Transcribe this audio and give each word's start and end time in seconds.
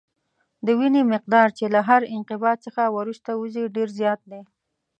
د 0.65 0.67
وینې 0.79 1.01
مقدار 1.13 1.47
چې 1.57 1.65
له 1.73 1.79
هر 1.89 2.01
انقباض 2.15 2.57
څخه 2.65 2.81
وروسته 2.97 3.29
وځي 3.39 3.63
ډېر 3.75 3.89
زیات 3.99 4.21
دی. 4.31 4.41